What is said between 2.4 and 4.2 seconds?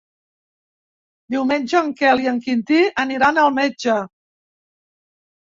Quintí aniran al metge.